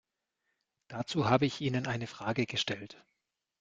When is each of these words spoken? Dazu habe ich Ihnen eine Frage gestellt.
Dazu 0.87 1.29
habe 1.29 1.45
ich 1.45 1.61
Ihnen 1.61 1.85
eine 1.85 2.07
Frage 2.07 2.47
gestellt. 2.47 3.05